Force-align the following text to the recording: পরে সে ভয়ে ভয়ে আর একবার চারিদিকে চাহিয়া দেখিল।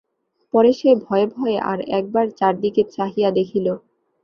পরে 0.53 0.71
সে 0.73 0.89
ভয়ে 1.05 1.27
ভয়ে 1.35 1.57
আর 1.71 1.79
একবার 1.97 2.25
চারিদিকে 2.39 2.81
চাহিয়া 2.95 3.29
দেখিল। 3.37 3.67